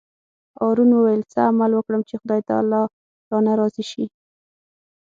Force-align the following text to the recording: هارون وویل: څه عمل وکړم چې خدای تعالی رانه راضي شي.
هارون 0.59 0.89
وویل: 0.93 1.21
څه 1.31 1.39
عمل 1.49 1.71
وکړم 1.75 2.01
چې 2.09 2.15
خدای 2.21 2.41
تعالی 2.49 2.81
رانه 3.31 3.53
راضي 3.61 3.83
شي. 3.91 4.05